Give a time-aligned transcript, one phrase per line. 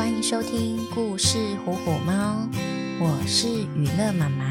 [0.00, 2.48] 欢迎收听故事《虎虎猫》，
[2.98, 4.50] 我是予乐妈妈。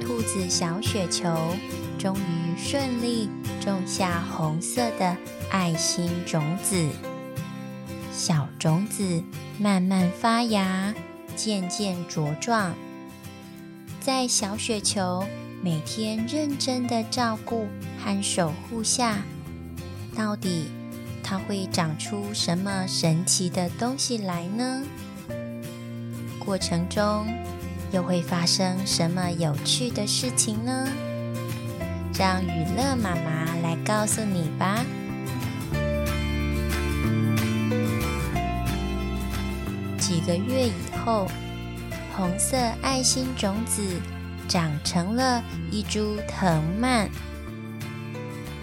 [0.00, 1.56] 兔子小雪球
[1.98, 3.28] 终于顺利
[3.60, 5.16] 种下红色的
[5.50, 6.88] 爱心种子，
[8.12, 9.24] 小种子
[9.58, 10.94] 慢慢发芽，
[11.34, 12.72] 渐渐茁壮。
[14.00, 15.26] 在小雪球
[15.64, 17.66] 每天认真的照顾
[17.98, 19.18] 和守护下，
[20.14, 20.66] 到底，
[21.30, 24.82] 它会长出什么神奇的东西来呢？
[26.38, 27.26] 过程中
[27.92, 30.88] 又会发生什么有趣的事情呢？
[32.18, 34.82] 让雨乐妈妈来告诉你吧。
[39.98, 41.26] 几个月以后，
[42.16, 43.82] 红色爱心种子
[44.48, 47.10] 长成了一株藤蔓，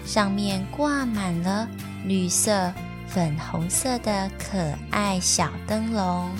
[0.04, 1.68] 上面挂满了。
[2.06, 2.72] 绿色、
[3.08, 4.56] 粉红色的可
[4.92, 6.30] 爱小灯笼，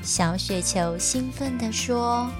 [0.00, 2.30] 小雪球兴奋地说：“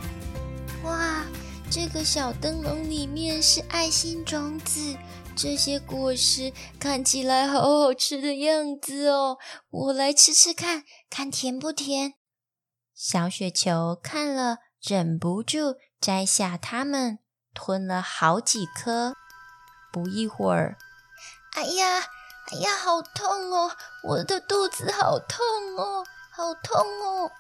[0.84, 1.24] 哇，
[1.68, 4.96] 这个小灯笼里面是爱心种子，
[5.34, 9.38] 这些果实看起来好好吃的样子哦！
[9.70, 12.14] 我来吃吃看，看甜不甜？”
[12.94, 17.18] 小雪球看了，忍不住摘下它们，
[17.52, 19.14] 吞了好几颗。
[19.92, 20.78] 不一会儿。
[21.54, 22.00] 哎呀，
[22.50, 23.70] 哎呀，好痛哦！
[24.02, 25.38] 我的肚子好痛
[25.76, 27.30] 哦，好痛哦！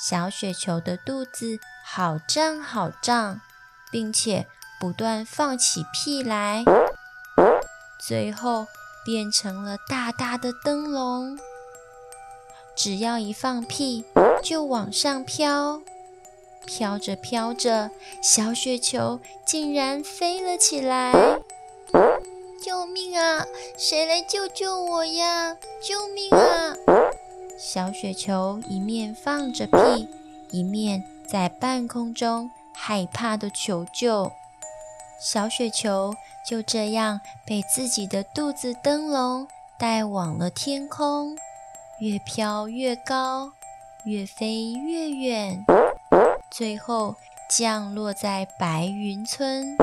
[0.00, 3.40] 小雪球的肚子好胀好胀，
[3.90, 4.46] 并且
[4.78, 6.64] 不断放起屁来，
[7.98, 8.66] 最后
[9.04, 11.38] 变成了大大的灯笼。
[12.76, 14.04] 只要一放屁，
[14.42, 15.80] 就往上飘，
[16.66, 17.90] 飘着飘着，
[18.22, 21.12] 小雪球竟然飞了起来。
[22.64, 23.46] 救命啊！
[23.76, 25.54] 谁来救救我呀？
[25.82, 26.74] 救命啊！
[27.58, 30.08] 小雪球一面放着屁，
[30.50, 34.32] 一面在半空中害怕地求救。
[35.20, 36.14] 小雪球
[36.48, 39.46] 就这样被自己的肚子灯笼
[39.78, 41.36] 带往了天空，
[42.00, 43.52] 越飘越高，
[44.06, 45.66] 越飞越远，
[46.50, 47.14] 最后
[47.46, 49.76] 降落在白云村。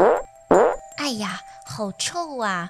[1.02, 1.42] 哎呀！
[1.66, 2.70] 好臭啊！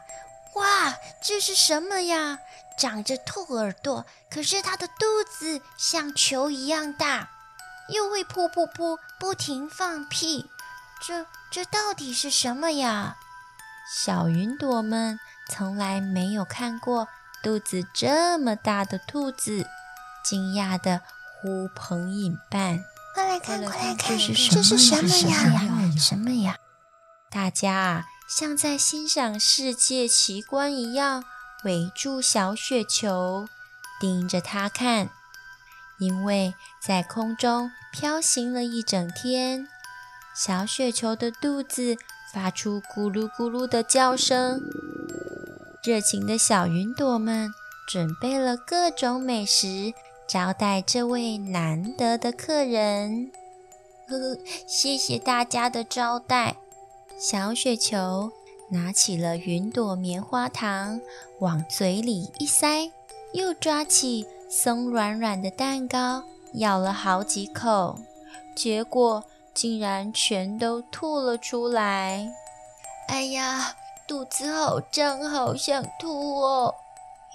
[0.56, 2.40] 哇，这是什么呀？
[2.78, 7.30] 长着兔耳朵，可是它的肚子像球一样大，
[7.90, 10.50] 又会噗噗噗不停放屁，
[11.06, 13.18] 这这到底是什么呀？
[13.94, 15.20] 小云朵们
[15.50, 17.10] 从来没有看过
[17.44, 19.68] 肚子这么大的兔子，
[20.24, 21.02] 惊讶的
[21.42, 25.92] 呼朋引伴，快来看，快来看，这是什么呀？
[26.00, 26.56] 什么呀？
[27.30, 28.06] 大家啊！
[28.32, 31.26] 像在欣赏世界奇观一样，
[31.66, 33.50] 围住小雪球，
[34.00, 35.10] 盯着它看。
[36.00, 39.68] 因为在空中飘行了一整天，
[40.34, 41.98] 小雪球的肚子
[42.34, 44.62] 发出咕噜咕噜的叫声。
[45.84, 47.52] 热情的小云朵们
[47.86, 49.94] 准备了各种美食，
[50.26, 53.30] 招待这位难得的客人。
[54.08, 56.56] 呵呵，谢谢大家的招待。
[57.22, 58.32] 小雪球
[58.70, 61.00] 拿起了云朵棉花糖，
[61.38, 62.92] 往嘴里一塞，
[63.34, 66.24] 又抓起松软软的蛋糕，
[66.54, 68.00] 咬了好几口，
[68.56, 69.24] 结果
[69.54, 72.28] 竟然全都吐了出来。
[73.08, 73.76] 哎呀，
[74.08, 76.74] 肚子好胀，好想吐哦！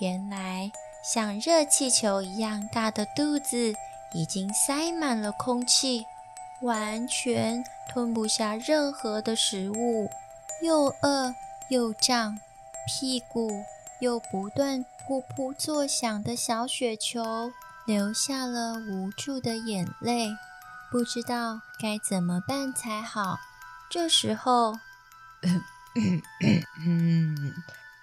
[0.01, 0.73] 原来
[1.05, 3.73] 像热气球一样大的肚子
[4.13, 6.05] 已经塞满了空气。
[6.63, 10.11] 完全吞不下任何的食物，
[10.63, 11.35] 又饿
[11.71, 12.39] 又胀，
[12.87, 13.65] 屁股
[14.01, 17.53] 又不断噗噗作响的小雪球
[17.87, 20.31] 流下了无助的眼泪，
[20.91, 23.39] 不知道该怎么办才好。
[23.91, 24.79] 这时候，
[26.85, 27.55] 嗯，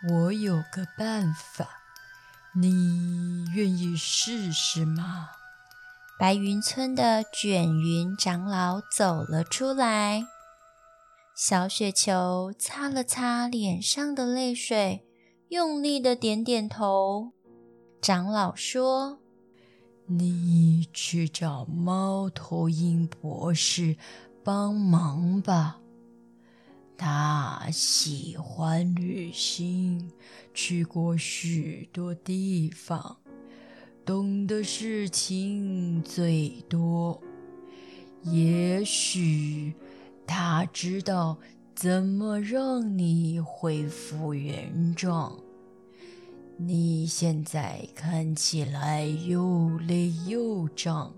[0.10, 1.68] 我有个办法，
[2.54, 5.30] 你愿意试试吗？
[6.20, 10.24] 白云村的卷云长老走了出来，
[11.36, 15.06] 小雪球擦了擦脸上的泪水，
[15.50, 17.32] 用力的点点头。
[18.00, 19.20] 长老说
[20.06, 23.98] ：“你去找猫头鹰博士
[24.44, 25.80] 帮忙吧，
[26.96, 30.12] 他喜欢旅行，
[30.54, 33.18] 去过许多地方。”
[34.06, 37.22] 懂的事情最多，
[38.24, 39.74] 也许
[40.28, 41.38] 他知道
[41.74, 45.40] 怎么让你恢复原状。
[46.58, 51.14] 你现在看起来又累又胀，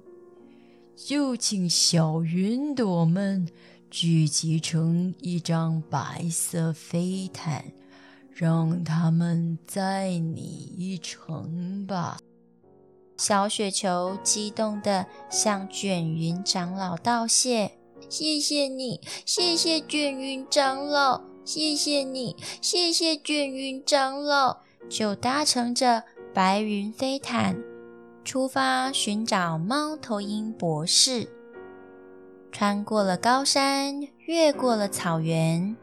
[0.96, 3.48] 就请小云朵们
[3.90, 7.66] 聚集成一张白色飞毯，
[8.32, 12.20] 让他们载你一程吧。
[13.18, 17.72] 小雪球激动地向卷云长老道谢
[18.10, 24.58] ：“谢谢你，谢谢卷云长老，谢谢你，谢谢卷云长老。”
[24.88, 27.58] 就搭乘着白云飞毯
[28.24, 31.28] 出发寻找猫头鹰博士，
[32.52, 35.76] 穿过了高山，越过了草原，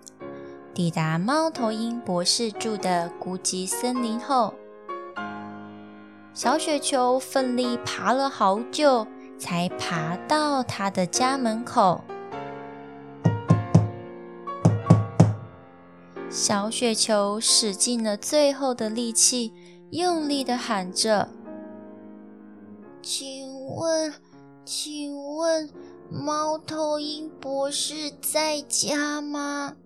[0.73, 4.55] 抵达猫头鹰博士住的孤寂森林后，
[6.34, 9.06] 小雪球奋力爬了好久，
[9.38, 12.02] 才爬到他的家门口。
[16.31, 19.52] 小雪球使尽了最后的力气，
[19.90, 21.29] 用力地喊着
[23.02, 23.46] ：“请
[23.76, 24.14] 问，
[24.64, 25.69] 请问，
[26.11, 29.76] 猫头鹰博士在家吗？”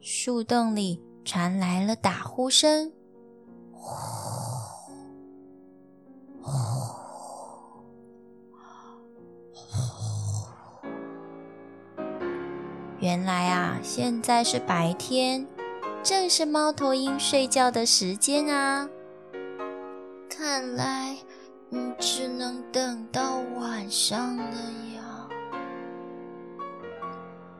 [0.00, 2.90] 树洞里传来了打呼声。
[13.00, 15.46] 原来啊，现在是白天。
[16.02, 18.86] 正是猫头鹰睡觉的时间啊！
[20.28, 21.16] 看来，
[21.70, 24.44] 嗯，只能等到晚上了
[24.94, 25.26] 呀。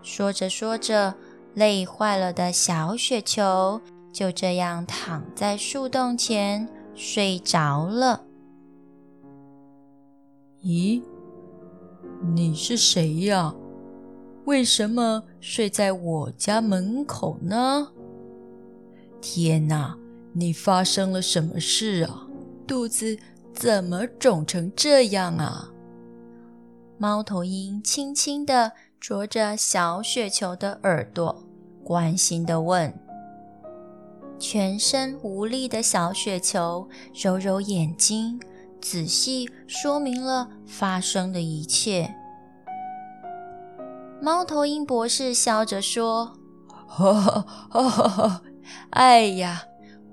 [0.02, 1.14] 说着说着，
[1.54, 3.80] 累坏了的小雪球
[4.12, 8.20] 就这样躺在树洞前睡着了。
[10.64, 11.02] 咦，
[12.34, 13.54] 你是谁呀？
[14.46, 17.92] 为什么睡在我家门口呢？
[19.20, 19.94] 天哪！
[20.32, 22.26] 你发生了什么事啊？
[22.66, 23.18] 肚子
[23.52, 25.70] 怎么肿成这样啊？
[26.96, 31.44] 猫头鹰轻轻地啄着小雪球的耳朵，
[31.84, 32.98] 关心地问。
[34.38, 38.40] 全身无力的小雪球揉揉眼睛，
[38.84, 42.14] 仔细说明了发生的一切。
[44.20, 46.34] 猫头鹰博士笑着说
[46.86, 48.42] ：“哈哈哈哈哈！”
[48.90, 49.62] 哎呀，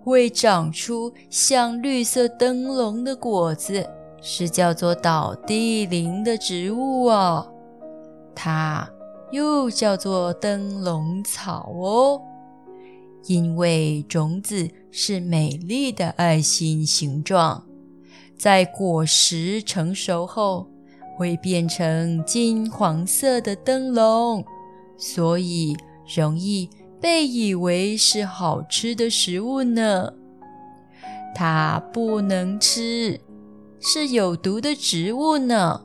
[0.01, 3.85] 会长出像绿色灯笼的果子，
[4.21, 7.53] 是叫做倒地灵的植物哦。
[8.33, 8.89] 它
[9.31, 12.21] 又叫做灯笼草哦，
[13.25, 17.65] 因为种子是美丽的爱心形状，
[18.41, 20.67] 在果实成熟后
[21.15, 24.43] 会变成金黄色的灯笼，
[24.97, 25.77] 所以
[26.15, 26.67] 容易。
[26.99, 30.11] 被以为是好吃的食物呢，
[31.35, 33.19] 它不能吃，
[33.79, 35.83] 是有毒的植物呢。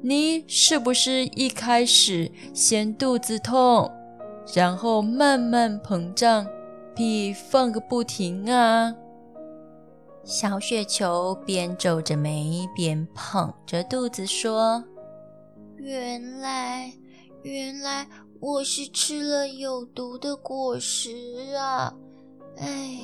[0.00, 3.90] 你是不是一开始先肚子痛，
[4.54, 6.46] 然后慢慢膨胀，
[6.94, 8.94] 屁放个不停啊？
[10.24, 14.82] 小雪球边皱着眉边捧着肚子说
[15.76, 16.92] ：“原来，
[17.42, 18.06] 原来。”
[18.42, 21.94] 我是吃了有毒的果实啊！
[22.56, 22.98] 哎，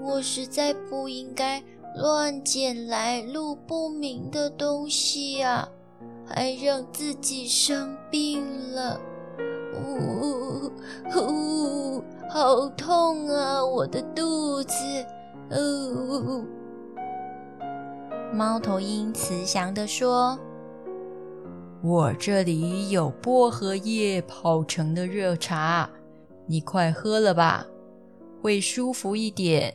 [0.00, 1.62] 我实在不应该
[1.94, 5.68] 乱捡来路不明的东西呀，
[6.24, 8.98] 还让自己生病了。
[9.74, 10.72] 呜
[11.14, 14.74] 呜，好痛啊，我的肚子！
[15.50, 16.44] 呜。
[18.32, 20.38] 猫头鹰慈祥地说。
[21.80, 25.88] 我这里有薄荷叶泡成的热茶，
[26.46, 27.64] 你快喝了吧，
[28.42, 29.72] 会舒服一点，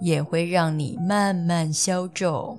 [0.00, 2.58] 也会让你慢慢消肿。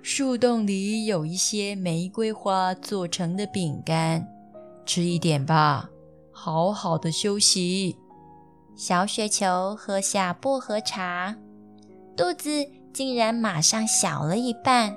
[0.00, 4.26] 树洞里有一些玫瑰花做成的饼干，
[4.86, 5.90] 吃一点吧，
[6.32, 7.94] 好好的休息。
[8.82, 11.36] 小雪球喝下薄荷茶，
[12.16, 12.48] 肚子
[12.94, 14.96] 竟然马上小了一半。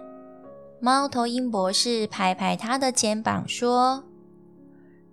[0.80, 4.06] 猫头鹰博士拍拍他的肩膀说：“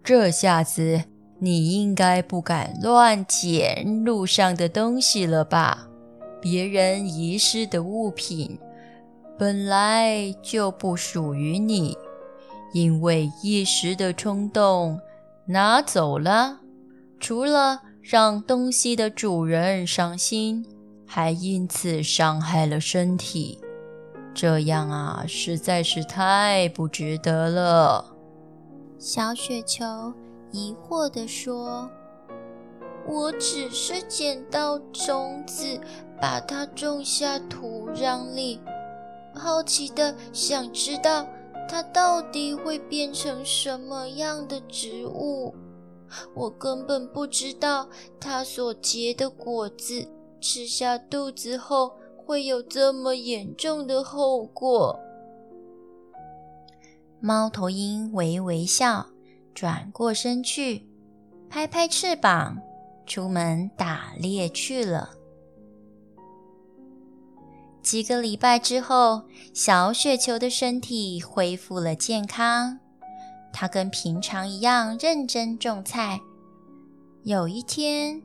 [0.04, 1.02] 这下子
[1.40, 5.88] 你应该不敢乱捡路上的东西了吧？
[6.40, 8.56] 别人遗失的物品
[9.36, 11.98] 本来就不属于你，
[12.72, 15.00] 因为一时的冲动
[15.46, 16.60] 拿走了，
[17.18, 20.66] 除了让东西的主人伤心，
[21.07, 23.61] 还因此伤害了身体。”
[24.33, 28.16] 这样啊，实在是太不值得了。
[28.97, 29.85] 小雪球
[30.52, 31.90] 疑惑地说
[33.09, 35.80] ：“我只是捡到种子，
[36.21, 38.61] 把它种下土壤里，
[39.35, 41.26] 好奇的想知道
[41.69, 45.54] 它到底会变成什么样的植物。
[46.34, 47.88] 我根本不知道
[48.18, 50.06] 它所结的果子
[50.40, 54.98] 吃下肚子后会有这么严重的后果。
[57.20, 59.06] 猫头鹰微微笑，
[59.54, 60.86] 转过身去，
[61.48, 62.56] 拍拍翅膀，
[63.06, 65.10] 出门打猎去了。
[67.82, 72.78] 几个礼拜之后，小雪球的身体恢复了健康。
[73.52, 76.21] 他跟平常一样认真种菜。
[77.23, 78.23] 有一天，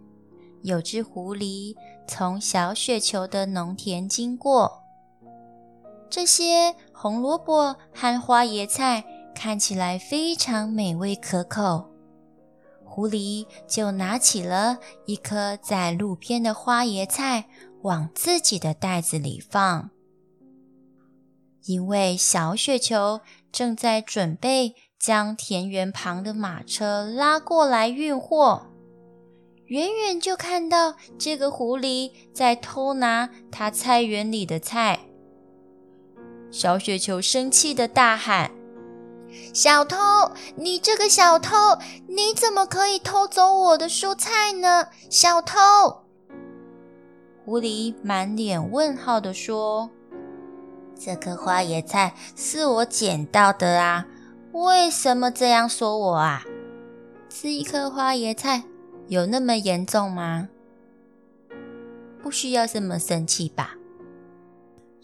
[0.64, 1.76] 有只狐狸
[2.08, 4.82] 从小雪球的农田经过，
[6.10, 9.04] 这些红萝卜和花椰菜
[9.36, 11.92] 看起来非常美味可口。
[12.84, 17.50] 狐狸就拿起了一颗在路边的花椰菜，
[17.82, 19.90] 往自己的袋子里放，
[21.66, 23.20] 因为小雪球
[23.52, 28.68] 正在准备将田园旁的马车拉过来运货，
[29.66, 35.00] 远远就看到这个狐狸在偷拿他菜园里的菜。
[36.52, 38.50] 小雪球生气的大喊
[39.54, 39.98] ：“小偷！
[40.56, 41.56] 你这个小偷！
[42.08, 44.88] 你怎么可以偷走我的蔬菜呢？
[45.10, 45.58] 小偷！”
[47.44, 49.90] 狐狸满脸问号的说
[50.98, 54.06] ：“这颗花椰菜是我捡到的啊，
[54.56, 56.42] 为什么这样说我啊？
[57.28, 58.64] 吃一颗花椰菜
[59.10, 60.48] 有那么严重吗？
[62.24, 63.76] 不需要这么生气吧？”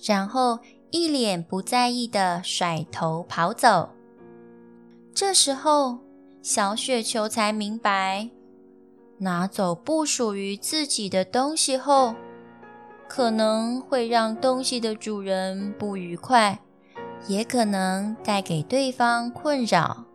[0.02, 3.90] 然后一脸不在意的甩头跑走。
[5.14, 6.00] 这时候，
[6.42, 8.30] 小雪球才明白，
[9.18, 12.16] 拿走不属于自己的东西后，
[13.06, 16.58] 可能会让东西的主人不愉快，
[17.28, 20.06] 也可能带给对方困扰。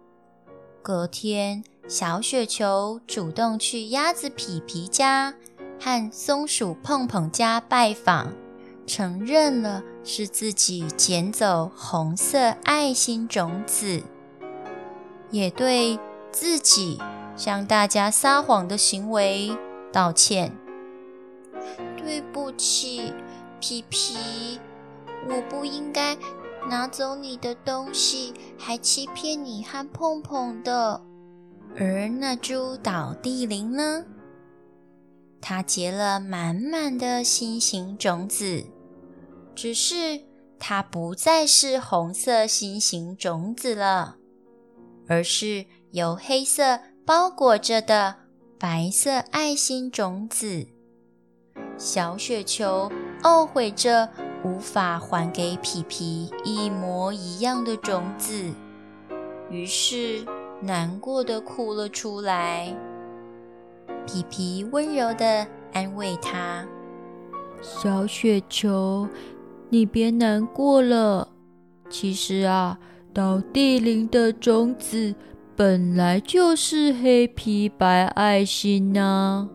[0.83, 5.35] 隔天，小雪球主动去鸭子皮皮家
[5.81, 8.33] 和松鼠碰碰家拜访，
[8.87, 14.03] 承认了是自己捡走红色爱心种子，
[15.31, 15.99] 也对
[16.31, 17.01] 自己
[17.37, 19.57] 向大家撒谎的行为
[19.93, 20.53] 道歉。
[21.97, 23.13] 对不起，
[23.59, 24.61] 皮皮，
[25.29, 26.17] 我不应该
[26.69, 31.01] 拿走你的东西，还欺骗你和碰碰的。
[31.79, 34.05] 而那株倒地灵呢？
[35.41, 38.65] 它结了满满的心形种子，
[39.55, 40.21] 只是
[40.59, 44.17] 它不再是红色心形种子了，
[45.07, 48.17] 而是由黑色包裹着的
[48.59, 50.67] 白色爱心种子。
[51.79, 52.91] 小雪球
[53.23, 54.09] 懊悔着
[54.47, 58.53] 无法还给皮皮一模一样的种子，
[59.51, 60.25] 于是
[60.61, 62.73] 难过的哭了出来。
[64.07, 66.65] 皮皮温柔的安慰他
[67.61, 69.09] ：“小雪球，
[69.69, 71.27] 你别难过了。
[71.91, 72.79] 其实啊，
[73.13, 75.13] 倒地灵的种子
[75.57, 79.49] 本来就是黑皮白爱心呐。”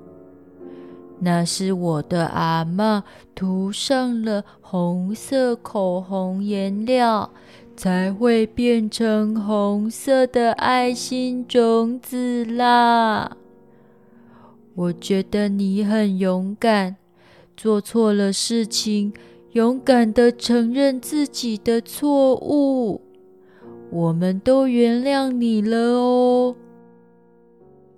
[1.23, 3.03] 那是我的阿嬷
[3.35, 7.31] 涂上了红色口红颜料，
[7.77, 13.37] 才会变成红色的爱心种子啦。
[14.73, 16.95] 我觉得你很勇敢，
[17.55, 19.13] 做错了事情，
[19.51, 23.01] 勇敢地承认自己的错误，
[23.91, 26.55] 我们都原谅你了哦。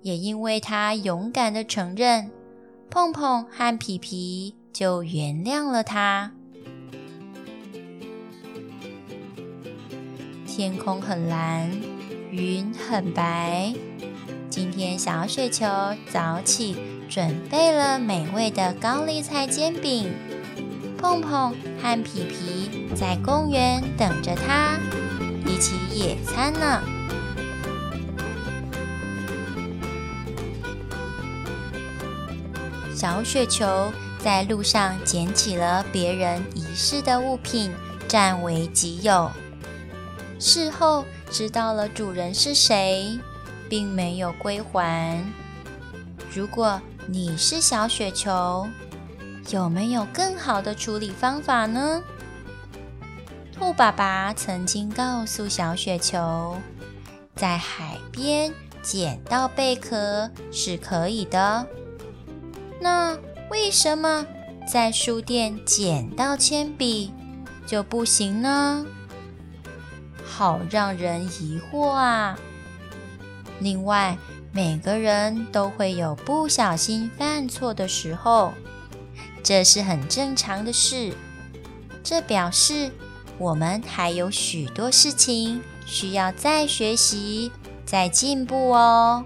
[0.02, 2.30] 也因为他勇敢地承认。
[2.94, 6.30] 碰碰和皮皮就原谅了他。
[10.46, 11.68] 天空很蓝，
[12.30, 13.74] 云很白。
[14.48, 15.66] 今天小雪球
[16.08, 16.76] 早起
[17.08, 20.12] 准备了美味的高丽菜煎饼，
[20.96, 24.78] 碰碰和皮皮在公园等着他，
[25.44, 26.93] 一起野餐呢。
[33.04, 37.70] 小雪球在路上捡起了别人遗失的物品，
[38.08, 39.30] 占为己有。
[40.40, 43.18] 事后知道了主人是谁，
[43.68, 45.22] 并没有归还。
[46.32, 48.66] 如果你是小雪球，
[49.50, 52.02] 有没有更好的处理方法呢？
[53.52, 56.56] 兔爸爸曾经告诉小雪球，
[57.36, 61.66] 在海边捡到贝壳是可以的。
[62.84, 64.26] 那为什么
[64.70, 67.14] 在书店捡到铅笔
[67.66, 68.84] 就不行呢？
[70.22, 72.38] 好让人疑惑啊！
[73.58, 74.18] 另外，
[74.52, 78.52] 每个人都会有不小心犯错的时候，
[79.42, 81.14] 这是很正常的事。
[82.02, 82.90] 这表示
[83.38, 87.50] 我们还有许多事情需要再学习、
[87.86, 89.24] 再进步哦。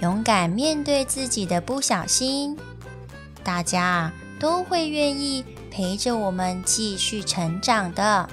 [0.00, 2.56] 勇敢面对自己的不小心，
[3.42, 8.28] 大家都会愿意陪着我们继续成长的。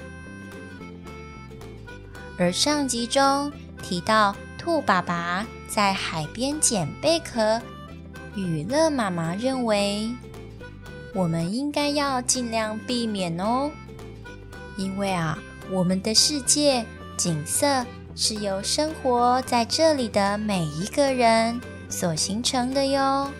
[2.38, 3.50] 而上集中
[3.82, 7.60] 提到，兔爸爸在海边捡贝壳，
[8.36, 10.10] 雨乐妈妈认为
[11.14, 13.70] 我们应该要尽量避免哦，
[14.76, 15.36] 因为啊，
[15.72, 16.84] 我们的世界
[17.16, 17.84] 景色
[18.18, 23.30] 是由生活在这里的每一个人所形成的哟。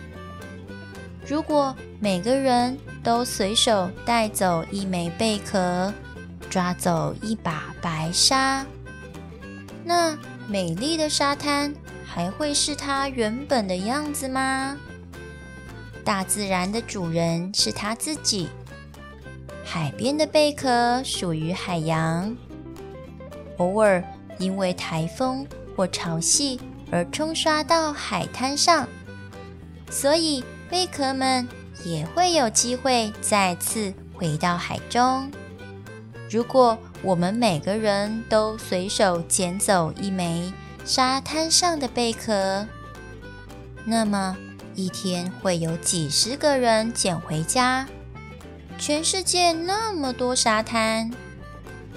[1.25, 5.91] 如果每个人都随手带走一枚贝壳，
[6.47, 8.63] 抓走一把白沙，
[9.83, 10.15] 那
[10.47, 11.73] 美丽的沙滩
[12.05, 14.77] 还会是它原本的样子吗？
[16.05, 18.47] 大自然的主人是它自己，
[19.65, 22.37] 海边的贝壳属于海洋。
[23.57, 24.03] 偶尔
[24.37, 26.59] 因为台风或潮汐
[26.91, 28.87] 而冲刷到海滩上，
[29.89, 31.47] 所以贝壳们
[31.83, 35.31] 也会有机会再次回到海中。
[36.29, 40.51] 如果我们每个人都随手捡走一枚
[40.83, 42.67] 沙滩上的贝壳，
[43.85, 44.35] 那么
[44.75, 47.87] 一天会有几十个人捡回家。
[48.77, 51.11] 全世界那么多沙滩，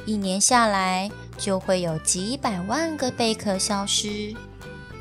[0.07, 4.37] 一年下来就会有几百万个贝壳消失，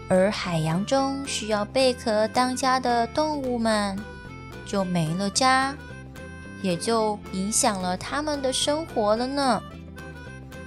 [0.08, 4.00] 而海洋中需要贝壳当家的动物们
[4.66, 5.76] 就没了家。
[6.62, 9.62] 也就影响了他们的生活了呢。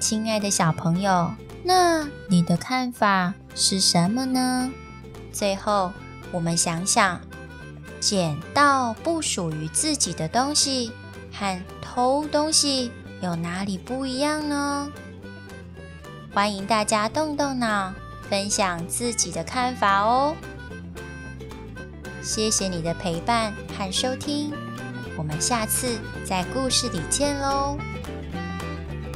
[0.00, 1.30] 亲爱的小朋友，
[1.62, 4.70] 那你的看法是什么呢？
[5.32, 5.92] 最后，
[6.30, 7.20] 我们想想，
[8.00, 10.92] 捡到不属于自己的东西
[11.30, 14.90] 和偷东西有哪里不一样呢？
[16.34, 17.92] 欢迎大家动动脑，
[18.30, 20.34] 分享自己的看法哦。
[22.22, 24.50] 谢谢你的陪伴和收听。
[25.18, 27.76] 我们下次在故事里见喽。